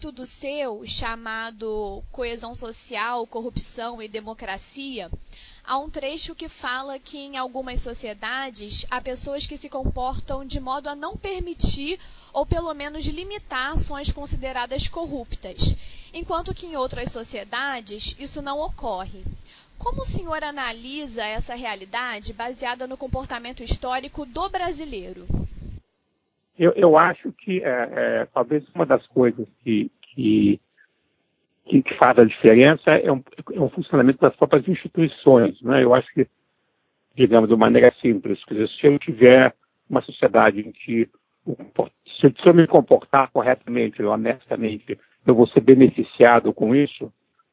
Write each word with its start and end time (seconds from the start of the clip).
estudo 0.00 0.24
seu 0.24 0.82
chamado 0.86 2.02
Coesão 2.10 2.54
Social, 2.54 3.26
Corrupção 3.26 4.00
e 4.00 4.08
Democracia, 4.08 5.10
há 5.62 5.78
um 5.78 5.90
trecho 5.90 6.34
que 6.34 6.48
fala 6.48 6.98
que 6.98 7.18
em 7.18 7.36
algumas 7.36 7.80
sociedades 7.80 8.86
há 8.90 8.98
pessoas 8.98 9.46
que 9.46 9.58
se 9.58 9.68
comportam 9.68 10.42
de 10.42 10.58
modo 10.58 10.88
a 10.88 10.94
não 10.94 11.18
permitir 11.18 12.00
ou 12.32 12.46
pelo 12.46 12.72
menos 12.72 13.04
limitar 13.04 13.72
ações 13.72 14.10
consideradas 14.10 14.88
corruptas, 14.88 15.76
enquanto 16.14 16.54
que 16.54 16.64
em 16.64 16.76
outras 16.76 17.12
sociedades 17.12 18.16
isso 18.18 18.40
não 18.40 18.58
ocorre. 18.58 19.22
Como 19.76 20.00
o 20.00 20.06
senhor 20.06 20.42
analisa 20.42 21.26
essa 21.26 21.54
realidade 21.54 22.32
baseada 22.32 22.86
no 22.86 22.96
comportamento 22.96 23.62
histórico 23.62 24.24
do 24.24 24.48
brasileiro? 24.48 25.39
Eu, 26.60 26.74
eu 26.76 26.98
acho 26.98 27.32
que 27.32 27.64
é, 27.64 27.88
é, 27.90 28.28
talvez 28.34 28.62
uma 28.74 28.84
das 28.84 29.06
coisas 29.06 29.48
que, 29.64 29.90
que, 30.02 30.60
que, 31.64 31.82
faz 31.94 32.18
a 32.18 32.26
diferença 32.26 32.90
é 32.90 33.10
um, 33.10 33.24
é 33.54 33.58
um, 33.58 33.70
funcionamento 33.70 34.20
das 34.20 34.36
próprias 34.36 34.68
instituições. 34.68 35.58
Né? 35.62 35.82
Eu 35.82 35.94
acho 35.94 36.12
que, 36.12 36.28
digamos 37.16 37.48
de 37.48 37.56
maneira 37.56 37.90
simples, 38.02 38.38
dizer, 38.46 38.68
se 38.68 38.86
eu 38.86 38.98
tiver 38.98 39.54
uma 39.88 40.02
sociedade 40.02 40.60
em 40.60 40.70
que 40.70 41.08
se 42.20 42.46
eu 42.46 42.52
me 42.52 42.66
comportar 42.66 43.30
corretamente, 43.30 44.02
honestamente, 44.02 44.98
eu 45.26 45.34
vou 45.34 45.46
ser 45.46 45.62
beneficiado 45.62 46.52
com 46.52 46.76
isso 46.76 47.10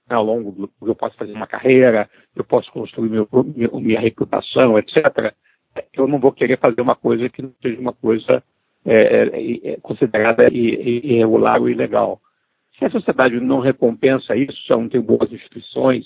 né, 0.10 0.18
ao 0.18 0.24
longo 0.26 0.52
do 0.52 0.70
eu 0.86 0.96
posso 0.96 1.16
fazer 1.16 1.32
uma 1.32 1.48
carreira, 1.48 2.10
eu 2.36 2.44
posso 2.44 2.70
construir 2.74 3.10
meu, 3.10 3.30
minha 3.56 4.02
reputação, 4.02 4.78
etc. 4.78 5.34
Eu 5.94 6.10
não 6.10 6.20
vou 6.20 6.34
querer 6.34 6.60
fazer 6.60 6.82
uma 6.82 6.96
coisa 6.96 7.30
que 7.30 7.42
não 7.42 7.54
seja 7.62 7.80
uma 7.80 7.94
coisa 7.94 8.44
é, 8.88 8.94
é, 8.94 9.74
é, 9.74 9.78
considerada 9.82 10.48
irregular 10.48 11.60
ou 11.60 11.70
ilegal. 11.70 12.22
Se 12.80 12.86
a 12.86 12.90
sociedade 12.90 13.38
não 13.42 13.60
recompensa 13.60 14.34
isso, 14.34 14.72
ela 14.72 14.82
não 14.82 14.90
tem 14.90 15.02
boas 15.02 15.30
instituições, 15.30 16.06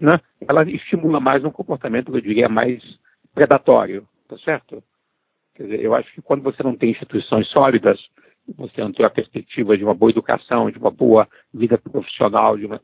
né, 0.00 0.20
ela 0.48 0.68
estimula 0.68 1.20
mais 1.20 1.44
um 1.44 1.50
comportamento, 1.50 2.12
eu 2.12 2.20
diria, 2.20 2.48
mais 2.48 2.82
predatório, 3.32 4.04
tá 4.28 4.36
certo? 4.38 4.82
Quer 5.54 5.62
dizer, 5.64 5.80
eu 5.80 5.94
acho 5.94 6.12
que 6.12 6.20
quando 6.20 6.42
você 6.42 6.60
não 6.62 6.74
tem 6.74 6.90
instituições 6.90 7.46
sólidas, 7.48 8.00
você 8.56 8.80
não 8.80 8.92
tem 8.92 9.06
a 9.06 9.10
perspectiva 9.10 9.76
de 9.76 9.84
uma 9.84 9.94
boa 9.94 10.10
educação, 10.10 10.70
de 10.70 10.78
uma 10.78 10.90
boa 10.90 11.28
vida 11.54 11.78
profissional, 11.78 12.56
de 12.56 12.66
uma 12.66 12.80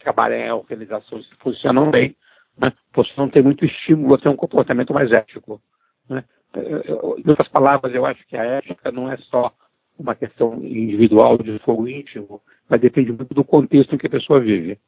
trabalhar 0.00 0.46
em 0.46 0.52
organizações 0.52 1.26
que 1.26 1.36
funcionam 1.36 1.90
bem, 1.90 2.16
né, 2.58 2.72
você 2.94 3.10
não 3.18 3.28
tem 3.28 3.42
muito 3.42 3.66
estímulo 3.66 4.14
a 4.14 4.18
ter 4.18 4.30
um 4.30 4.36
comportamento 4.36 4.94
mais 4.94 5.10
ético. 5.10 5.60
Né? 6.08 6.24
Em 6.56 7.28
outras 7.28 7.48
palavras, 7.48 7.94
eu 7.94 8.04
acho 8.04 8.26
que 8.26 8.36
a 8.36 8.44
ética 8.44 8.90
não 8.92 9.10
é 9.10 9.16
só 9.30 9.52
uma 9.98 10.14
questão 10.14 10.54
individual 10.64 11.38
de 11.38 11.58
fogo 11.60 11.88
íntimo, 11.88 12.40
mas 12.68 12.80
depende 12.80 13.12
muito 13.12 13.34
do 13.34 13.44
contexto 13.44 13.94
em 13.94 13.98
que 13.98 14.06
a 14.06 14.10
pessoa 14.10 14.40
vive. 14.40 14.78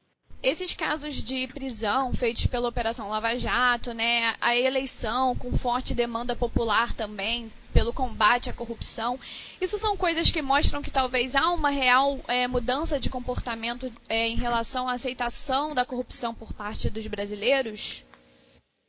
Esses 0.42 0.74
casos 0.74 1.24
de 1.24 1.46
prisão 1.48 2.12
feitos 2.12 2.46
pela 2.46 2.68
Operação 2.68 3.08
Lava 3.08 3.34
Jato, 3.34 3.94
né, 3.94 4.34
a 4.40 4.54
eleição 4.54 5.34
com 5.36 5.50
forte 5.52 5.94
demanda 5.94 6.36
popular 6.36 6.92
também 6.92 7.50
pelo 7.72 7.94
combate 7.94 8.50
à 8.50 8.52
corrupção, 8.52 9.18
isso 9.58 9.78
são 9.78 9.96
coisas 9.96 10.30
que 10.30 10.42
mostram 10.42 10.82
que 10.82 10.92
talvez 10.92 11.34
há 11.34 11.50
uma 11.50 11.70
real 11.70 12.20
é, 12.28 12.46
mudança 12.46 13.00
de 13.00 13.08
comportamento 13.08 13.90
é, 14.08 14.28
em 14.28 14.36
relação 14.36 14.86
à 14.86 14.92
aceitação 14.92 15.74
da 15.74 15.84
corrupção 15.84 16.34
por 16.34 16.52
parte 16.52 16.90
dos 16.90 17.06
brasileiros? 17.06 18.03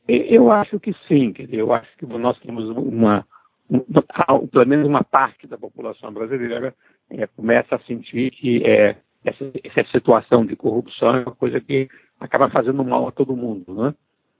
Eu 0.08 0.52
acho 0.52 0.78
que 0.78 0.94
sim, 1.08 1.34
eu 1.50 1.72
acho 1.72 1.88
que 1.96 2.06
nós 2.06 2.38
temos 2.38 2.68
uma, 2.70 3.26
uma 3.68 4.48
pelo 4.52 4.66
menos 4.66 4.86
uma 4.86 5.02
parte 5.02 5.46
da 5.46 5.58
população 5.58 6.12
brasileira 6.12 6.74
é, 7.10 7.26
começa 7.26 7.74
a 7.74 7.80
sentir 7.80 8.30
que 8.30 8.64
é, 8.64 8.96
essa, 9.24 9.50
essa, 9.64 9.90
situação 9.90 10.46
de 10.46 10.54
corrupção 10.54 11.16
é 11.16 11.20
uma 11.22 11.34
coisa 11.34 11.60
que 11.60 11.88
acaba 12.20 12.48
fazendo 12.50 12.84
mal 12.84 13.08
a 13.08 13.12
todo 13.12 13.36
mundo, 13.36 13.74
né? 13.74 13.94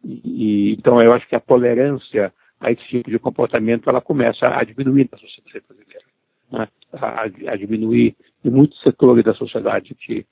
E, 0.04 0.72
então 0.78 1.02
eu 1.02 1.12
acho 1.12 1.26
que 1.28 1.34
a 1.34 1.40
tolerância 1.40 2.32
a 2.60 2.70
esse 2.70 2.84
tipo 2.86 3.10
de 3.10 3.18
comportamento 3.18 3.90
ela 3.90 4.00
começa 4.00 4.46
a 4.46 4.62
diminuir 4.62 5.08
na 5.10 5.18
sociedade 5.18 5.64
brasileira, 5.66 6.04
né? 6.50 6.68
a, 6.92 7.22
a, 7.22 7.56
diminuir 7.56 8.16
em 8.44 8.50
muitos 8.50 8.80
setores 8.82 9.24
da 9.24 9.34
sociedade 9.34 9.94
que, 9.94 10.24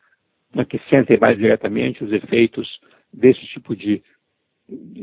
né, 0.54 0.64
que 0.64 0.80
sentem 0.88 1.18
mais 1.18 1.36
diretamente 1.36 2.04
os 2.04 2.12
efeitos 2.12 2.80
desse 3.12 3.44
tipo 3.46 3.74
de 3.76 4.02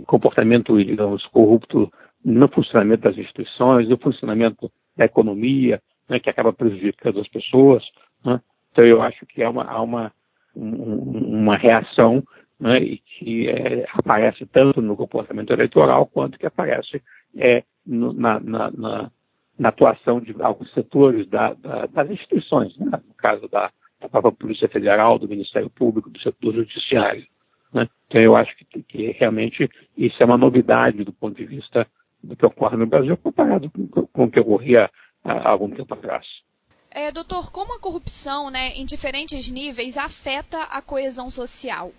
comportamento, 0.05 0.77
digamos, 0.83 1.25
corrupto 1.27 1.91
no 2.23 2.47
funcionamento 2.47 3.03
das 3.03 3.17
instituições, 3.17 3.89
no 3.89 3.97
funcionamento 3.97 4.71
da 4.95 5.05
economia, 5.05 5.81
né, 6.07 6.19
que 6.19 6.29
acaba 6.29 6.53
prejudicando 6.53 7.19
as 7.19 7.27
pessoas. 7.27 7.83
Né? 8.23 8.39
Então, 8.71 8.85
eu 8.85 9.01
acho 9.01 9.25
que 9.25 9.41
há 9.43 9.49
uma, 9.49 9.63
há 9.63 9.81
uma, 9.81 10.11
um, 10.55 11.39
uma 11.41 11.57
reação 11.57 12.23
né, 12.59 12.79
e 12.79 12.97
que 12.97 13.49
é, 13.49 13.85
aparece 13.93 14.45
tanto 14.45 14.81
no 14.81 14.95
comportamento 14.95 15.51
eleitoral 15.51 16.05
quanto 16.05 16.37
que 16.37 16.45
aparece 16.45 17.01
é, 17.35 17.63
no, 17.85 18.13
na, 18.13 18.39
na, 18.39 18.71
na, 18.71 19.11
na, 19.57 19.69
atuação 19.69 20.19
de 20.19 20.35
alguns 20.39 20.71
setores 20.73 21.27
da, 21.27 21.53
da, 21.53 21.87
das 21.87 22.09
instituições, 22.11 22.77
né? 22.77 22.91
no 23.07 23.15
caso 23.15 23.47
da, 23.47 23.71
da 23.99 24.09
própria 24.09 24.31
Polícia 24.31 24.67
Federal, 24.67 25.17
do 25.17 25.27
Ministério 25.27 25.69
Público, 25.69 26.09
do 26.09 26.19
setor 26.19 26.53
judiciário. 26.53 27.25
Né? 27.73 27.87
Então, 28.07 28.21
eu 28.21 28.35
acho 28.35 28.55
que, 28.55 28.83
que, 28.83 29.11
realmente 29.11 29.69
isso 29.97 30.21
é 30.21 30.25
uma 30.25 30.37
novidade 30.37 31.03
do 31.03 31.13
ponto 31.13 31.35
de 31.35 31.45
vista 31.45 31.87
do 32.21 32.35
que 32.35 32.45
ocorre 32.45 32.77
no 32.77 32.85
Brasil, 32.85 33.17
comparado 33.17 33.69
com, 33.69 34.07
com 34.07 34.23
o 34.25 34.31
que 34.31 34.39
ocorria 34.39 34.89
há 35.23 35.49
algum 35.49 35.69
tempo 35.69 35.93
atrás. 35.93 36.25
É, 36.93 37.11
doutor, 37.11 37.51
como 37.51 37.73
a 37.73 37.79
corrupção, 37.79 38.51
né, 38.51 38.69
em 38.75 38.85
diferentes 38.85 39.49
níveis, 39.49 39.97
afeta 39.97 40.61
a 40.63 40.81
coesão 40.81 41.29
social? 41.29 41.91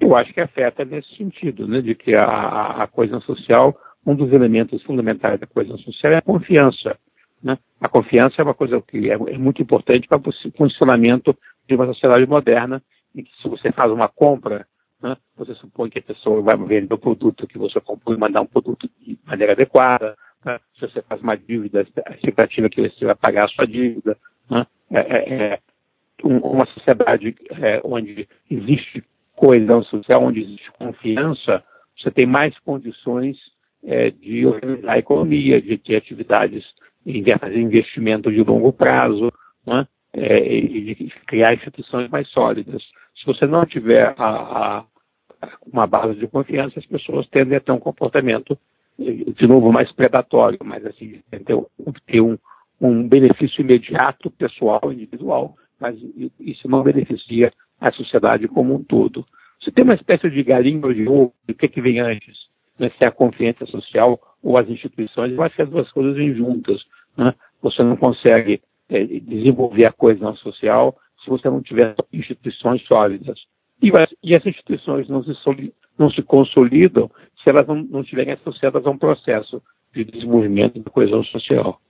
Eu 0.00 0.16
acho 0.16 0.32
que 0.32 0.40
afeta 0.40 0.84
nesse 0.84 1.14
sentido, 1.16 1.68
né, 1.68 1.82
de 1.82 1.94
que 1.94 2.18
a, 2.18 2.82
a 2.82 2.86
coesão 2.86 3.20
social, 3.20 3.76
um 4.04 4.14
dos 4.14 4.32
elementos 4.32 4.82
fundamentais 4.82 5.38
da 5.38 5.46
coesão 5.46 5.76
social 5.78 6.14
é 6.14 6.16
a 6.16 6.22
confiança. 6.22 6.98
Né? 7.42 7.58
A 7.80 7.88
confiança 7.88 8.36
é 8.38 8.44
uma 8.44 8.54
coisa 8.54 8.80
que 8.80 9.10
é, 9.10 9.14
é 9.14 9.38
muito 9.38 9.60
importante 9.60 10.08
para 10.08 10.18
o 10.18 10.52
funcionamento 10.56 11.36
de 11.68 11.74
uma 11.74 11.86
sociedade 11.86 12.26
moderna 12.26 12.82
que 13.22 13.42
se 13.42 13.48
você 13.48 13.72
faz 13.72 13.90
uma 13.90 14.08
compra, 14.08 14.66
né, 15.02 15.16
você 15.36 15.54
supõe 15.54 15.90
que 15.90 15.98
a 15.98 16.02
pessoa 16.02 16.42
vai 16.42 16.56
vender 16.56 16.92
o 16.92 16.98
produto 16.98 17.46
que 17.46 17.58
você 17.58 17.80
comprou 17.80 18.14
e 18.14 18.18
mandar 18.18 18.40
um 18.40 18.46
produto 18.46 18.88
de 19.00 19.18
maneira 19.24 19.52
adequada. 19.52 20.16
Né? 20.44 20.58
Se 20.74 20.82
você 20.82 21.02
faz 21.02 21.20
uma 21.20 21.36
dívida, 21.36 21.86
a 22.06 22.12
expectativa 22.12 22.66
é 22.66 22.70
que 22.70 22.88
você 22.88 23.04
vai 23.04 23.14
pagar 23.14 23.44
a 23.44 23.48
sua 23.48 23.66
dívida. 23.66 24.16
Né? 24.50 24.66
É, 24.90 25.00
é, 25.00 25.34
é 25.34 25.60
uma 26.22 26.66
sociedade 26.66 27.36
é, 27.60 27.80
onde 27.84 28.28
existe 28.50 29.04
coesão 29.34 29.82
social, 29.84 30.22
onde 30.22 30.40
existe 30.40 30.72
confiança, 30.72 31.62
você 31.98 32.10
tem 32.10 32.26
mais 32.26 32.58
condições 32.60 33.36
é, 33.84 34.10
de 34.10 34.46
organizar 34.46 34.92
a 34.92 34.98
economia, 34.98 35.60
de 35.60 35.76
ter 35.78 35.96
atividades 35.96 36.64
fazer 37.38 37.60
investimento 37.60 38.32
de 38.32 38.42
longo 38.42 38.72
prazo, 38.72 39.32
né? 39.64 39.86
é, 40.12 40.56
e 40.58 40.94
de 40.94 41.12
criar 41.26 41.54
instituições 41.54 42.10
mais 42.10 42.28
sólidas. 42.28 42.82
Se 43.26 43.32
você 43.34 43.46
não 43.46 43.66
tiver 43.66 44.14
a, 44.16 44.24
a, 44.24 44.84
uma 45.66 45.84
base 45.84 46.14
de 46.14 46.28
confiança, 46.28 46.78
as 46.78 46.86
pessoas 46.86 47.26
tendem 47.26 47.56
a 47.56 47.60
ter 47.60 47.72
um 47.72 47.80
comportamento, 47.80 48.56
de 48.96 49.48
novo, 49.48 49.72
mais 49.72 49.90
predatório, 49.90 50.58
mais 50.64 50.86
assim, 50.86 51.20
ter, 51.44 52.22
um, 52.22 52.38
um 52.80 53.08
benefício 53.08 53.62
imediato, 53.62 54.30
pessoal, 54.30 54.92
individual, 54.92 55.56
mas 55.80 55.98
isso 56.38 56.68
não 56.68 56.84
beneficia 56.84 57.52
a 57.80 57.90
sociedade 57.90 58.46
como 58.46 58.76
um 58.76 58.84
todo. 58.84 59.26
Você 59.60 59.72
tem 59.72 59.84
uma 59.84 59.94
espécie 59.94 60.30
de 60.30 60.42
galinho 60.44 60.94
de 60.94 61.08
ovo, 61.08 61.34
o 61.48 61.54
que, 61.54 61.66
que 61.66 61.80
vem 61.80 61.98
antes? 61.98 62.46
Né? 62.78 62.90
Se 62.90 63.04
é 63.04 63.08
a 63.08 63.12
confiança 63.12 63.66
social 63.66 64.20
ou 64.40 64.56
as 64.56 64.68
instituições, 64.68 65.32
eu 65.32 65.42
acho 65.42 65.56
que 65.56 65.62
as 65.62 65.68
duas 65.68 65.90
coisas 65.90 66.14
vêm 66.14 66.32
juntas. 66.32 66.80
Né? 67.16 67.34
Você 67.60 67.82
não 67.82 67.96
consegue 67.96 68.62
é, 68.88 69.04
desenvolver 69.04 69.88
a 69.88 69.92
coesão 69.92 70.36
social 70.36 70.96
se 71.26 71.30
você 71.30 71.50
não 71.50 71.60
tiver 71.60 71.94
instituições 72.12 72.80
sólidas. 72.86 73.38
E, 73.82 73.90
e 74.22 74.34
essas 74.34 74.46
instituições 74.46 75.08
não 75.08 75.22
se, 75.24 75.32
não 75.98 76.08
se 76.08 76.22
consolidam 76.22 77.10
se 77.42 77.50
elas 77.50 77.66
não, 77.66 77.82
não 77.82 78.00
estiverem 78.00 78.32
associadas 78.32 78.86
a 78.86 78.90
um 78.90 78.96
processo 78.96 79.60
de 79.92 80.04
desenvolvimento 80.04 80.78
da 80.78 80.90
coesão 80.90 81.22
social. 81.24 81.80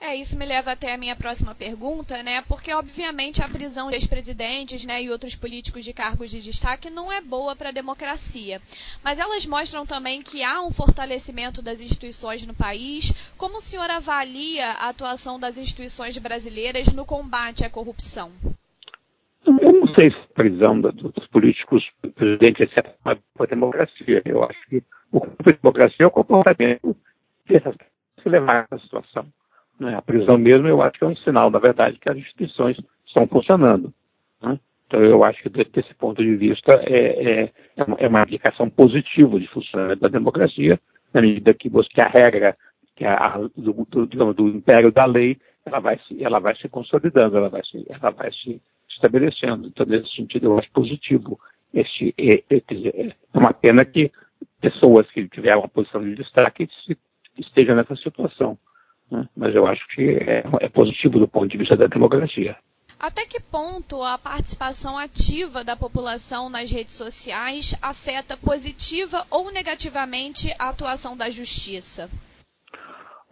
É, 0.00 0.14
isso 0.16 0.38
me 0.38 0.44
leva 0.44 0.72
até 0.72 0.92
a 0.92 0.98
minha 0.98 1.14
próxima 1.14 1.54
pergunta, 1.54 2.22
né? 2.22 2.42
Porque, 2.42 2.72
obviamente, 2.72 3.42
a 3.42 3.48
prisão 3.48 3.88
de 3.88 3.96
ex-presidentes 3.96 4.84
né, 4.84 5.02
e 5.02 5.10
outros 5.10 5.36
políticos 5.36 5.84
de 5.84 5.92
cargos 5.92 6.30
de 6.30 6.40
destaque 6.40 6.90
não 6.90 7.10
é 7.10 7.20
boa 7.20 7.54
para 7.54 7.68
a 7.68 7.72
democracia. 7.72 8.60
Mas 9.04 9.18
elas 9.18 9.46
mostram 9.46 9.86
também 9.86 10.22
que 10.22 10.42
há 10.42 10.62
um 10.62 10.70
fortalecimento 10.70 11.62
das 11.62 11.80
instituições 11.80 12.46
no 12.46 12.54
país. 12.54 13.32
Como 13.36 13.58
o 13.58 13.60
senhor 13.60 13.90
avalia 13.90 14.66
a 14.66 14.88
atuação 14.88 15.38
das 15.38 15.58
instituições 15.58 16.16
brasileiras 16.18 16.92
no 16.92 17.04
combate 17.04 17.64
à 17.64 17.70
corrupção? 17.70 18.32
Eu 19.44 19.72
não 19.72 19.88
sei 19.94 20.10
se 20.10 20.16
a 20.16 20.34
prisão 20.34 20.80
dos 20.80 21.26
políticos, 21.28 21.84
presidentes, 22.14 22.60
etc., 22.60 22.78
é 22.78 22.92
para 23.02 23.18
a 23.40 23.46
democracia. 23.46 24.22
Eu 24.24 24.44
acho 24.44 24.68
que 24.68 24.82
o 25.10 25.20
da 25.20 25.56
democracia 25.60 26.04
é 26.04 26.06
o 26.06 26.10
comportamento 26.10 26.96
dessas 27.46 27.76
pessoas 27.76 28.22
que 28.22 28.28
levaram 28.28 28.66
a 28.70 28.78
situação. 28.78 29.26
Né? 29.78 29.94
A 29.94 30.02
prisão 30.02 30.38
mesmo 30.38 30.68
eu 30.68 30.82
acho 30.82 30.98
que 30.98 31.04
é 31.04 31.08
um 31.08 31.16
sinal, 31.16 31.50
na 31.50 31.58
verdade, 31.58 31.98
que 31.98 32.08
as 32.08 32.16
instituições 32.16 32.76
estão 33.06 33.26
funcionando. 33.26 33.92
Né? 34.42 34.58
Então 34.86 35.02
eu 35.02 35.24
acho 35.24 35.42
que 35.42 35.48
desse 35.48 35.94
ponto 35.94 36.22
de 36.22 36.36
vista 36.36 36.72
é, 36.84 37.44
é, 37.44 37.52
é 37.98 38.08
uma 38.08 38.22
aplicação 38.22 38.68
positiva 38.68 39.38
de 39.40 39.46
funcionamento 39.48 40.00
da 40.00 40.08
democracia, 40.08 40.78
na 41.12 41.20
medida 41.20 41.54
que, 41.54 41.68
você, 41.68 41.88
a 42.00 42.08
regra 42.08 42.56
que 42.96 43.04
a, 43.04 43.38
do, 43.56 43.86
do, 43.88 44.06
digamos, 44.06 44.36
do 44.36 44.48
império 44.48 44.92
da 44.92 45.04
lei 45.04 45.38
ela 45.64 45.78
vai 45.80 45.98
se, 46.00 46.22
ela 46.22 46.38
vai 46.38 46.56
se 46.56 46.68
consolidando, 46.68 47.36
ela 47.36 47.48
vai 47.48 47.64
se, 47.64 47.86
ela 47.88 48.10
vai 48.10 48.32
se 48.32 48.60
estabelecendo. 48.90 49.68
Então, 49.68 49.86
nesse 49.86 50.14
sentido, 50.14 50.46
eu 50.46 50.58
acho 50.58 50.70
positivo. 50.72 51.38
Este, 51.72 52.14
é, 52.18 52.42
é, 52.50 52.62
é 52.68 53.38
uma 53.38 53.52
pena 53.52 53.84
que 53.84 54.10
pessoas 54.60 55.10
que 55.10 55.28
tiveram 55.28 55.60
uma 55.60 55.68
posição 55.68 56.02
de 56.02 56.14
destaque 56.14 56.68
estejam 57.38 57.76
nessa 57.76 57.96
situação. 57.96 58.58
Né? 59.12 59.28
Mas 59.36 59.54
eu 59.54 59.66
acho 59.66 59.86
que 59.88 60.02
é, 60.02 60.42
é 60.60 60.68
positivo 60.70 61.18
do 61.18 61.28
ponto 61.28 61.48
de 61.48 61.58
vista 61.58 61.76
da 61.76 61.86
democracia. 61.86 62.56
Até 62.98 63.26
que 63.26 63.40
ponto 63.40 64.02
a 64.02 64.16
participação 64.16 64.96
ativa 64.96 65.62
da 65.62 65.76
população 65.76 66.48
nas 66.48 66.70
redes 66.70 66.94
sociais 66.94 67.76
afeta 67.82 68.36
positiva 68.36 69.26
ou 69.30 69.52
negativamente 69.52 70.50
a 70.58 70.70
atuação 70.70 71.14
da 71.14 71.28
justiça? 71.28 72.08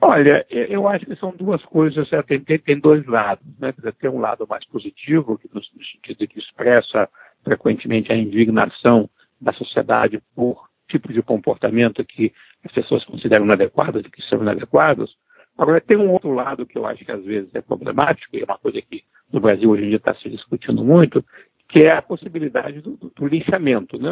Olha, 0.03 0.45
eu 0.51 0.89
acho 0.89 1.07
que 1.07 1.17
são 1.17 1.31
duas 1.31 1.63
coisas, 1.65 2.13
é, 2.13 2.23
tem, 2.23 2.41
tem, 2.41 2.79
dois 2.79 3.07
lados. 3.07 3.45
Né? 3.59 3.73
Tem 3.99 4.11
um 4.11 4.19
lado 4.19 4.47
mais 4.49 4.67
positivo, 4.67 5.39
que 5.39 5.49
no 5.53 5.63
sentido 5.65 6.27
que 6.27 6.39
expressa 6.39 7.09
frequentemente 7.43 8.13
a 8.13 8.17
indignação 8.17 9.09
da 9.41 9.53
sociedade 9.53 10.21
por 10.35 10.69
tipo 10.89 11.13
de 11.13 11.23
comportamento 11.23 12.05
que 12.05 12.33
as 12.65 12.73
pessoas 12.73 13.05
consideram 13.05 13.45
inadequados 13.45 14.05
e 14.05 14.11
que 14.11 14.23
são 14.23 14.43
inadequados. 14.43 15.17
Agora, 15.61 15.79
tem 15.79 15.99
um 15.99 16.11
outro 16.11 16.33
lado 16.33 16.65
que 16.65 16.79
eu 16.79 16.87
acho 16.87 17.05
que 17.05 17.13
às 17.13 17.23
vezes 17.23 17.55
é 17.55 17.61
problemático, 17.61 18.35
e 18.35 18.41
é 18.41 18.45
uma 18.45 18.57
coisa 18.57 18.81
que 18.81 19.05
no 19.31 19.41
Brasil 19.41 19.69
hoje 19.69 19.85
em 19.85 19.89
dia 19.89 19.99
está 19.99 20.15
se 20.15 20.31
discutindo 20.31 20.83
muito, 20.83 21.23
que 21.69 21.81
é 21.81 21.93
a 21.93 22.01
possibilidade 22.01 22.81
do, 22.81 22.97
do, 22.97 23.13
do 23.15 23.27
linchamento. 23.27 23.99
Né? 23.99 24.11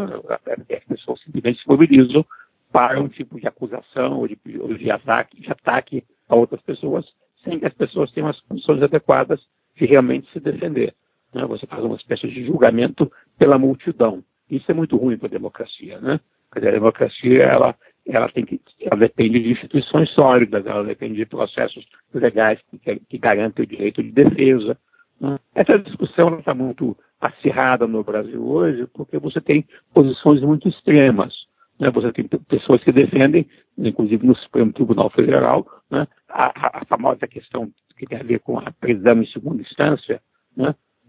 As 0.77 0.85
pessoas 0.85 1.19
simplesmente 1.23 1.63
se 1.63 1.67
mobilizam 1.67 2.23
para 2.71 3.01
um 3.01 3.09
tipo 3.09 3.41
de 3.41 3.49
acusação 3.49 4.19
ou 4.19 4.29
de, 4.29 4.39
ou 4.61 4.75
de, 4.75 4.91
ataque, 4.91 5.41
de 5.41 5.51
ataque 5.51 6.05
a 6.29 6.37
outras 6.37 6.61
pessoas, 6.61 7.07
sem 7.43 7.59
que 7.59 7.65
as 7.65 7.73
pessoas 7.73 8.13
tenham 8.13 8.29
as 8.29 8.39
condições 8.43 8.83
adequadas 8.83 9.41
de 9.75 9.87
realmente 9.87 10.31
se 10.31 10.41
defender. 10.41 10.95
Né? 11.33 11.47
Você 11.47 11.67
faz 11.67 11.83
uma 11.83 11.97
espécie 11.97 12.29
de 12.29 12.45
julgamento 12.45 13.11
pela 13.39 13.57
multidão. 13.57 14.23
Isso 14.51 14.71
é 14.71 14.75
muito 14.75 14.99
ruim 14.99 15.17
para 15.17 15.29
a 15.29 15.31
democracia. 15.31 15.99
Né? 15.99 16.21
Quer 16.53 16.59
dizer, 16.59 16.69
a 16.69 16.79
democracia 16.79 17.43
ela, 17.43 17.75
ela, 18.09 18.29
tem 18.31 18.45
que, 18.45 18.61
ela 18.81 18.99
depende 18.99 19.41
de 19.41 19.53
instituições 19.53 20.11
sólidas, 20.11 20.65
ela 20.67 20.83
depende 20.83 21.17
de 21.17 21.27
processos 21.27 21.87
legais 22.13 22.59
que, 22.83 23.01
que 23.01 23.19
garantem 23.19 23.65
o 23.65 23.69
direito 23.69 24.03
de 24.03 24.11
defesa. 24.11 24.77
Né? 25.21 25.39
Essa 25.55 25.79
discussão 25.79 26.39
está 26.39 26.55
muito 26.55 26.97
acirrada 27.21 27.87
no 27.87 28.03
Brasil 28.03 28.43
hoje 28.43 28.87
porque 28.95 29.19
você 29.19 29.41
tem 29.41 29.65
posições 29.93 30.41
muito 30.41 30.69
extremas. 30.69 31.35
Né? 31.79 31.91
Você 31.91 32.13
tem 32.13 32.27
pessoas 32.27 32.83
que 32.83 32.93
defendem, 32.93 33.47
inclusive 33.77 34.27
no 34.27 34.35
Supremo 34.37 34.73
Tribunal 34.73 35.11
Federal, 35.11 35.67
né? 35.91 36.07
a, 36.29 36.81
a, 36.81 36.85
famosa 36.87 37.27
questão 37.27 37.71
que 37.97 38.07
tem 38.07 38.19
a 38.19 38.23
ver 38.23 38.41
com 38.41 38.59
a 38.59 38.73
prisão 38.81 39.21
em 39.21 39.27
segunda 39.27 39.61
instância, 39.61 40.21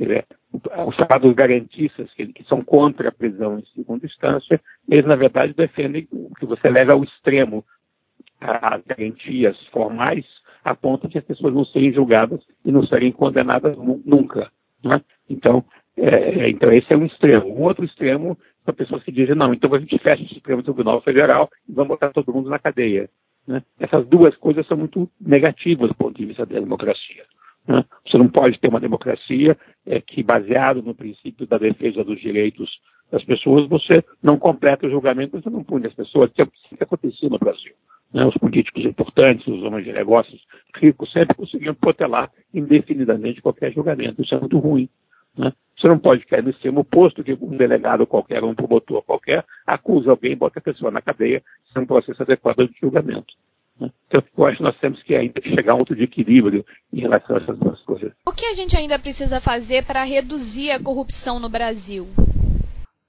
né? 0.06 0.24
os 0.88 0.96
chamados 0.96 1.34
garantistas, 1.34 2.12
que, 2.14 2.28
que, 2.28 2.44
são 2.46 2.62
contra 2.64 3.10
a 3.10 3.12
prisão 3.12 3.60
em 3.60 3.66
segunda 3.76 4.06
instância, 4.06 4.60
eles, 4.90 5.06
na 5.06 5.16
verdade, 5.16 5.54
defendem 5.54 6.08
que 6.40 6.46
você 6.46 6.70
leve 6.70 6.92
ao 6.92 7.04
extremo 7.04 7.64
as 8.40 8.82
garantias 8.86 9.58
formais 9.68 10.26
a 10.64 10.76
ponto 10.76 11.08
de 11.08 11.18
as 11.18 11.24
pessoas 11.24 11.54
não 11.54 11.66
serem 11.66 11.94
julgadas 11.94 12.42
e 12.66 12.72
não 12.72 12.86
serem 12.86 13.12
condenadas 13.12 13.78
nunca. 13.78 14.52
Né? 14.84 15.02
Então, 15.30 15.64
é, 15.98 16.50
então, 16.50 16.70
esse 16.72 16.94
é 16.94 16.98
um 16.98 17.06
extremo. 17.06 17.48
O 17.48 17.62
outro 17.62 17.84
extremo 17.84 18.38
são 18.66 18.74
pessoas 18.74 19.04
que 19.04 19.12
dizem, 19.12 19.36
não, 19.36 19.54
então 19.54 19.74
a 19.74 19.80
gente 19.80 19.98
fecha 20.00 20.24
o 20.24 20.30
Supremo 20.30 20.64
Tribunal 20.64 21.02
Federal 21.02 21.50
e 21.68 21.74
vamos 21.74 21.90
botar 21.90 22.12
todo 22.12 22.34
mundo 22.34 22.50
na 22.50 22.60
cadeia. 22.60 23.10
Né? 23.48 23.62
Essas 23.80 24.06
duas 24.08 24.36
coisas 24.38 24.66
são 24.68 24.78
muito 24.78 25.10
negativas 25.20 25.90
do 25.90 25.96
ponto 25.96 26.18
de 26.18 26.26
vista 26.26 26.46
da 26.46 26.60
democracia. 26.60 27.24
Né? 27.70 27.86
Você 28.04 28.18
não 28.18 28.28
pode 28.28 28.60
ter 28.60 28.68
uma 28.68 28.80
democracia 28.80 29.56
é, 29.86 30.02
que, 30.02 30.24
baseado 30.24 30.82
no 30.82 30.96
princípio 30.96 31.46
da 31.46 31.60
defesa 31.60 32.04
dos 32.04 32.20
direitos 32.20 32.68
das 33.12 33.24
pessoas, 33.24 33.70
você 33.70 34.04
não 34.24 34.40
completa 34.40 34.88
o 34.88 34.90
julgamento, 34.90 35.40
você 35.40 35.52
não 35.52 35.64
pune 35.64 35.86
as 35.86 35.94
pessoas, 35.94 36.32
que 36.34 36.42
é 36.42 36.46
o 36.46 36.48
que 36.48 36.84
aconteceu 36.84 37.30
no 37.30 37.38
Brasil. 37.38 37.74
Né? 38.12 38.26
Os 38.26 38.34
políticos 38.36 38.84
importantes, 38.84 39.46
os 39.46 39.62
homens 39.62 39.86
de 39.86 39.94
negócios 39.94 40.42
ricos, 40.76 41.12
sempre 41.12 41.36
conseguiam 41.36 41.76
protelar 41.76 42.32
indefinidamente 42.52 43.40
qualquer 43.40 43.72
julgamento. 43.72 44.24
Isso 44.24 44.34
é 44.34 44.40
muito 44.40 44.58
ruim. 44.58 44.90
Né? 45.38 45.54
Você 45.78 45.88
não 45.88 46.00
pode 46.00 46.26
cair 46.26 46.44
no 46.44 46.50
extremo 46.50 46.80
oposto, 46.80 47.24
que 47.24 47.38
um 47.40 47.56
delegado 47.56 48.08
qualquer, 48.08 48.44
um 48.44 48.56
promotor 48.56 49.04
qualquer, 49.04 49.46
acusa 49.66 50.10
alguém 50.10 50.32
e 50.32 50.36
bota 50.36 50.58
a 50.58 50.64
pessoa 50.64 50.90
na 50.90 51.04
cadeia 51.04 51.44
sem 51.72 51.84
um 51.84 51.86
processo 51.86 52.24
adequado 52.24 52.68
de 52.68 52.80
julgamento. 52.82 53.32
Né? 53.80 53.90
Então, 54.08 54.24
eu 54.38 54.46
acho 54.46 54.58
que 54.58 54.64
nós 54.64 54.78
temos 54.80 55.02
que 55.04 55.16
ainda 55.16 55.42
chegar 55.42 55.74
a 55.74 55.76
um 55.76 55.80
outro 55.80 55.96
de 55.96 56.04
equilíbrio 56.04 56.66
em 56.92 57.02
relação 57.02 57.36
a 57.36 57.40
essas 57.40 57.58
duas 57.58 57.80
coisas. 57.82 58.12
O 58.28 58.32
que 58.32 58.46
a 58.46 58.54
gente 58.54 58.76
ainda 58.78 59.00
precisa 59.00 59.40
fazer 59.40 59.86
para 59.86 60.04
reduzir 60.04 60.72
a 60.72 60.84
corrupção 60.84 61.40
no 61.40 61.50
Brasil? 61.50 62.08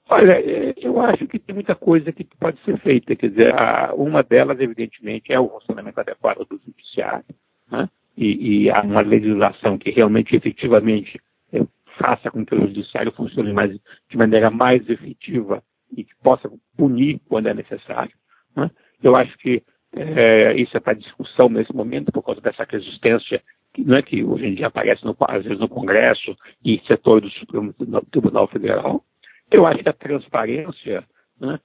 Olha, 0.09 0.33
é, 0.33 0.75
eu 0.77 1.01
acho 1.01 1.27
que 1.27 1.39
tem 1.39 1.55
muita 1.55 1.75
coisa 1.75 2.13
que 2.13 2.25
pode 2.25 2.61
ser 2.65 2.79
feita. 2.81 3.15
Quer 3.15 3.31
dizer, 3.31 3.55
uma 3.97 4.23
delas, 4.23 4.59
evidentemente, 4.61 5.33
é 5.33 5.39
o 5.39 5.49
funcionamento 5.49 6.01
adequado 6.01 6.47
do 6.49 6.61
judiciário. 6.65 7.25
Né? 7.71 7.89
E, 8.17 8.65
e 8.65 8.71
há 8.71 8.83
uma 8.83 9.01
legislação 9.01 9.79
que 9.79 9.91
realmente, 9.91 10.35
efetivamente, 10.35 11.21
faça 12.01 12.31
com 12.31 12.45
que 12.45 12.55
o 12.55 12.67
judiciário 12.67 13.13
funcione 13.13 13.53
mais, 13.53 13.71
de 14.09 14.17
maneira 14.17 14.51
mais 14.51 14.89
efetiva 14.89 15.63
e 15.95 16.03
que 16.03 16.15
possa 16.23 16.51
punir 16.77 17.21
quando 17.29 17.49
é 17.49 17.55
necessário. 17.55 18.13
Né? 18.57 18.71
Eu 19.03 19.15
acho 19.17 19.37
que 19.39 19.63
é, 19.95 20.55
isso 20.55 20.77
é 20.77 20.81
para 20.81 20.95
discussão 20.95 21.49
nesse 21.49 21.75
momento 21.75 22.13
por 22.13 22.23
causa 22.23 22.41
dessa 22.41 22.65
resistência 22.65 23.43
que, 23.73 23.85
é, 23.93 24.03
que 24.03 24.25
hoje 24.25 24.47
em 24.47 24.55
dia 24.55 24.69
aparece 24.69 25.05
no, 25.05 25.17
às 25.21 25.43
vezes 25.43 25.59
no 25.59 25.69
Congresso 25.69 26.37
e 26.65 26.81
setor 26.87 27.21
do 27.21 27.31
Supremo 27.31 27.75
Tribunal 28.11 28.47
Federal. 28.49 29.03
Eu 29.51 29.67
acho 29.67 29.83
que 29.83 29.89
a 29.89 29.93
transparência 29.93 31.05
né, 31.41 31.59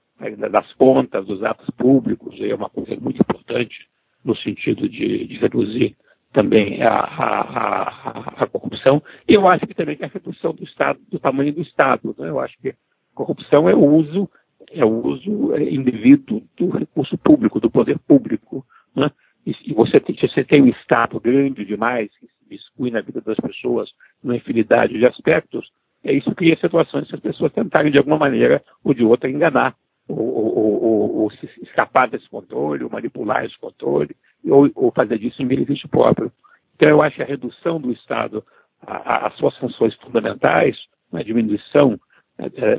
das 0.50 0.72
contas, 0.74 1.24
dos 1.26 1.42
atos 1.44 1.68
públicos 1.76 2.34
é 2.40 2.54
uma 2.54 2.68
coisa 2.68 2.96
muito 3.00 3.20
importante 3.20 3.86
no 4.24 4.36
sentido 4.36 4.88
de, 4.88 5.26
de 5.26 5.38
reduzir 5.38 5.96
também 6.32 6.82
a, 6.82 6.90
a, 6.90 7.40
a, 7.40 8.34
a, 8.42 8.46
corrupção, 8.46 9.02
e 9.26 9.32
eu 9.32 9.48
acho 9.48 9.66
que 9.66 9.74
também 9.74 9.96
a 10.02 10.06
redução 10.06 10.52
do 10.52 10.64
Estado, 10.64 10.98
do 11.10 11.18
tamanho 11.18 11.50
do 11.50 11.62
Estado. 11.62 12.14
Né? 12.18 12.28
Eu 12.28 12.40
acho 12.40 12.58
que 12.58 12.74
corrupção 13.14 13.68
é 13.70 13.74
o 13.74 13.82
uso, 13.82 14.28
é 14.70 14.84
o 14.84 15.06
uso 15.06 15.54
é, 15.54 15.62
indevido 15.62 16.42
do 16.56 16.68
recurso 16.70 17.16
público, 17.18 17.60
do 17.60 17.70
poder 17.70 17.98
público. 18.00 18.64
Né? 18.94 19.10
E, 19.46 19.54
e 19.64 19.74
você, 19.74 20.00
tem, 20.00 20.16
você 20.16 20.44
tem 20.44 20.62
um 20.62 20.68
Estado 20.68 21.20
grande 21.20 21.64
demais, 21.64 22.10
que 22.18 22.26
se 22.26 22.54
exclui 22.54 22.90
na 22.90 23.00
vida 23.00 23.20
das 23.20 23.36
pessoas 23.36 23.90
numa 24.22 24.36
infinidade 24.36 24.98
de 24.98 25.06
aspectos, 25.06 25.70
é 26.04 26.12
isso 26.12 26.34
cria 26.34 26.56
situações 26.56 27.08
que 27.08 27.16
as 27.16 27.20
pessoas 27.20 27.52
tentarem 27.52 27.90
de 27.90 27.98
alguma 27.98 28.18
maneira 28.18 28.62
ou 28.84 28.94
de 28.94 29.02
outra 29.02 29.28
enganar 29.28 29.74
ou, 30.08 30.18
ou, 30.18 30.82
ou, 30.82 31.16
ou 31.22 31.30
se 31.32 31.50
escapar 31.62 32.08
desse 32.08 32.28
controle, 32.28 32.84
ou 32.84 32.90
manipular 32.90 33.44
esse 33.44 33.58
controle, 33.58 34.14
ou, 34.44 34.92
fazer 34.92 35.18
disso 35.18 35.42
em 35.42 35.46
benefício 35.46 35.88
próprio. 35.88 36.30
Então, 36.76 36.90
eu 36.90 37.02
acho 37.02 37.16
que 37.16 37.22
a 37.22 37.26
redução 37.26 37.80
do 37.80 37.90
Estado 37.92 38.44
às 38.86 39.34
suas 39.36 39.56
funções 39.56 39.94
fundamentais, 39.96 40.76
a 41.12 41.22
diminuição 41.22 41.98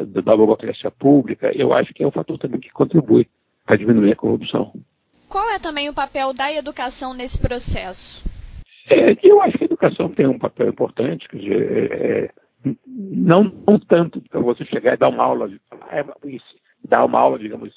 da 0.07 0.35
burocracia 0.35 0.91
pública, 0.91 1.51
eu 1.55 1.73
acho 1.73 1.93
que 1.93 2.03
é 2.03 2.07
um 2.07 2.11
fator 2.11 2.37
também 2.37 2.59
que 2.59 2.69
contribui 2.71 3.27
para 3.65 3.75
diminuir 3.75 4.11
a 4.11 4.15
corrupção. 4.15 4.71
Qual 5.27 5.49
é 5.49 5.59
também 5.59 5.89
o 5.89 5.93
papel 5.93 6.33
da 6.33 6.51
educação 6.51 7.13
nesse 7.13 7.41
processo? 7.41 8.23
É, 8.89 9.17
eu 9.21 9.41
acho 9.41 9.57
que 9.57 9.63
a 9.63 9.65
educação 9.65 10.09
tem 10.09 10.27
um 10.27 10.39
papel 10.39 10.69
importante, 10.69 11.27
quer 11.27 11.37
dizer, 11.37 11.91
é, 11.91 12.31
não, 12.85 13.51
não 13.67 13.79
tanto 13.79 14.21
para 14.29 14.39
você 14.39 14.63
chegar 14.65 14.93
e 14.93 14.97
dar 14.97 15.09
uma 15.09 15.23
aula, 15.23 15.49
de, 15.49 15.59
é, 15.91 16.05
dar 16.87 17.03
uma 17.03 17.19
aula, 17.19 17.37
digamos, 17.37 17.73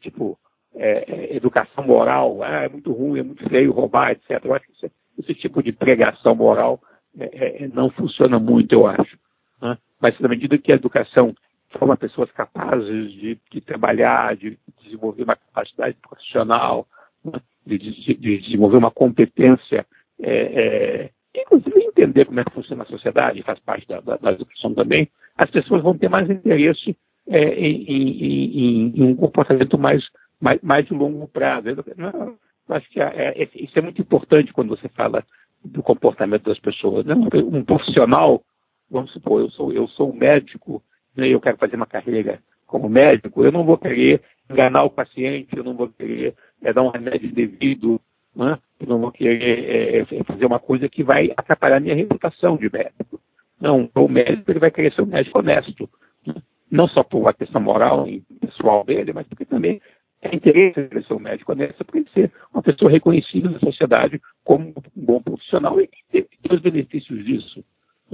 tipo, 0.00 0.38
é, 0.74 1.04
é, 1.06 1.36
educação 1.36 1.84
moral, 1.84 2.42
ah, 2.42 2.64
é 2.64 2.68
muito 2.68 2.92
ruim, 2.92 3.20
é 3.20 3.22
muito 3.22 3.48
feio 3.48 3.72
roubar, 3.72 4.12
etc. 4.12 4.44
Eu 4.44 4.54
acho 4.54 4.66
que 4.66 4.72
esse, 4.72 4.92
esse 5.18 5.34
tipo 5.34 5.62
de 5.62 5.72
pregação 5.72 6.34
moral 6.34 6.80
é, 7.18 7.24
é, 7.24 7.64
é, 7.64 7.68
não 7.68 7.90
funciona 7.90 8.38
muito, 8.38 8.72
eu 8.72 8.86
acho. 8.86 9.18
Né? 9.64 9.78
Mas 10.00 10.18
na 10.20 10.28
medida 10.28 10.58
que 10.58 10.70
a 10.70 10.76
educação 10.76 11.34
forma 11.70 11.96
pessoas 11.96 12.30
capazes 12.30 13.10
de, 13.12 13.38
de 13.50 13.60
trabalhar, 13.60 14.36
de 14.36 14.56
desenvolver 14.82 15.24
uma 15.24 15.34
capacidade 15.34 15.96
profissional, 16.00 16.86
né? 17.24 17.40
de, 17.66 17.78
de, 17.78 18.14
de, 18.14 18.38
desenvolver 18.38 18.76
uma 18.76 18.92
competência, 18.92 19.84
é, 20.22 21.10
inclusive 21.34 21.82
entender 21.82 22.26
como 22.26 22.38
é 22.38 22.44
que 22.44 22.52
funciona 22.52 22.84
a 22.84 22.86
sociedade, 22.86 23.42
faz 23.42 23.58
parte 23.58 23.88
da, 23.88 24.00
da, 24.00 24.16
da 24.16 24.32
educação 24.32 24.72
também, 24.72 25.08
as 25.36 25.50
pessoas 25.50 25.82
vão 25.82 25.98
ter 25.98 26.08
mais 26.08 26.30
interesse 26.30 26.96
em, 27.26 27.36
em, 27.36 28.10
em, 28.20 28.92
em 28.96 29.02
um 29.02 29.16
comportamento 29.16 29.76
mais 29.76 30.04
mais, 30.44 30.60
mais 30.62 30.86
de 30.86 30.92
longo 30.94 31.26
prazo. 31.28 31.68
Eu, 31.68 32.38
acho 32.68 32.90
que 32.90 33.00
é, 33.00 33.42
é, 33.42 33.48
isso 33.54 33.78
é 33.78 33.82
muito 33.82 34.00
importante 34.00 34.52
quando 34.52 34.68
você 34.68 34.88
fala 34.90 35.24
do 35.64 35.82
comportamento 35.82 36.44
das 36.44 36.58
pessoas. 36.58 37.06
Né? 37.06 37.14
Um 37.14 37.64
profissional, 37.64 38.42
vamos 38.90 39.12
supor, 39.12 39.40
eu 39.40 39.50
sou, 39.50 39.72
eu 39.72 39.88
sou 39.88 40.12
médico, 40.12 40.82
né, 41.16 41.28
eu 41.28 41.40
quero 41.40 41.56
fazer 41.56 41.76
uma 41.76 41.86
carreira 41.86 42.40
como 42.66 42.88
médico, 42.88 43.44
eu 43.44 43.52
não 43.52 43.64
vou 43.64 43.78
querer 43.78 44.20
enganar 44.50 44.84
o 44.84 44.90
paciente, 44.90 45.56
eu 45.56 45.64
não 45.64 45.74
vou 45.74 45.88
querer 45.88 46.34
é, 46.62 46.72
dar 46.72 46.82
um 46.82 46.90
remédio 46.90 47.32
devido, 47.32 48.00
né? 48.34 48.58
eu 48.80 48.86
não 48.86 49.00
vou 49.00 49.12
querer 49.12 50.06
é, 50.10 50.24
fazer 50.24 50.44
uma 50.44 50.58
coisa 50.58 50.88
que 50.88 51.02
vai 51.02 51.32
atrapalhar 51.36 51.80
minha 51.80 51.94
reputação 51.94 52.56
de 52.56 52.70
médico. 52.70 53.20
Não, 53.60 53.88
o 53.94 54.08
médico 54.08 54.50
ele 54.50 54.58
vai 54.58 54.70
querer 54.70 54.92
ser 54.92 55.02
um 55.02 55.06
médico 55.06 55.38
honesto. 55.38 55.88
Né? 56.26 56.34
Não 56.70 56.88
só 56.88 57.02
por 57.02 57.20
uma 57.20 57.32
questão 57.32 57.60
moral 57.60 58.08
e 58.08 58.22
pessoal 58.40 58.84
dele, 58.84 59.12
mas 59.12 59.26
porque 59.26 59.44
também 59.44 59.80
é 60.20 60.34
interesse 60.34 60.88
de 60.88 61.06
ser 61.06 61.14
um 61.14 61.18
médico 61.18 61.52
honesto, 61.52 61.84
porque 61.84 61.98
ele 61.98 62.10
ser 62.12 62.32
uma 62.52 62.62
pessoa 62.62 62.90
reconhecida 62.90 63.48
na 63.48 63.58
sociedade 63.60 64.20
como 64.42 64.74
um 64.96 65.04
bom 65.04 65.22
profissional 65.22 65.80
e 65.80 65.88
ter 66.10 66.26
os 66.50 66.60
benefícios 66.60 67.24
disso. 67.24 67.64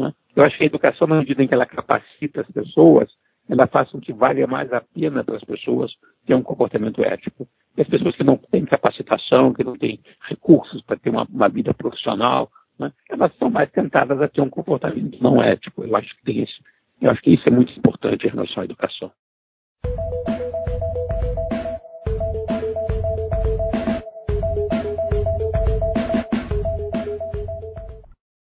Né? 0.01 0.13
Eu 0.35 0.45
acho 0.45 0.57
que 0.57 0.65
a 0.65 0.67
educação, 0.67 1.07
na 1.07 1.17
medida 1.17 1.43
em 1.43 1.47
que 1.47 1.55
ela 1.55 1.67
capacita 1.67 2.41
as 2.41 2.51
pessoas, 2.51 3.09
ela 3.49 3.67
faz 3.67 3.91
com 3.91 4.01
que 4.01 4.13
valha 4.13 4.47
mais 4.47 4.73
a 4.73 4.81
pena 4.81 5.23
para 5.23 5.37
as 5.37 5.45
pessoas 5.45 5.93
ter 6.27 6.35
um 6.35 6.43
comportamento 6.43 7.03
ético. 7.03 7.47
E 7.77 7.83
as 7.83 7.89
pessoas 7.89 8.17
que 8.17 8.25
não 8.25 8.37
têm 8.37 8.65
capacitação, 8.65 9.53
que 9.53 9.65
não 9.65 9.77
têm 9.77 10.01
recursos 10.29 10.81
para 10.83 10.97
ter 10.97 11.11
uma, 11.11 11.27
uma 11.31 11.49
vida 11.49 11.75
profissional, 11.75 12.51
né, 12.79 12.93
elas 13.11 13.37
são 13.37 13.51
mais 13.51 13.71
tentadas 13.71 14.21
a 14.23 14.29
ter 14.29 14.41
um 14.41 14.49
comportamento 14.49 15.23
não 15.23 15.43
ético. 15.43 15.85
Eu 15.85 15.95
acho 15.97 16.17
que 16.17 16.25
tem 16.25 16.43
isso. 16.43 16.63
Eu 17.01 17.11
acho 17.11 17.21
que 17.23 17.35
isso 17.35 17.49
é 17.49 17.53
muito 17.53 17.77
importante 17.77 18.27
em 18.27 18.31
relação 18.31 18.63
à 18.63 18.65
educação. 18.65 19.11